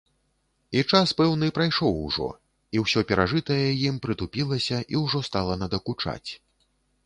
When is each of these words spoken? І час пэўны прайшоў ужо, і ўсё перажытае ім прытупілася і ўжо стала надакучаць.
І 0.77 0.81
час 0.95 1.11
пэўны 1.19 1.49
прайшоў 1.57 1.99
ужо, 2.07 2.29
і 2.77 2.83
ўсё 2.85 2.99
перажытае 3.13 3.61
ім 3.89 4.03
прытупілася 4.07 4.83
і 4.97 5.07
ўжо 5.07 5.25
стала 5.33 5.63
надакучаць. 5.65 6.29